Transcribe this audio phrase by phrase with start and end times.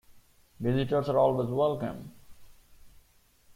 [0.59, 2.11] Visitors are always welcome.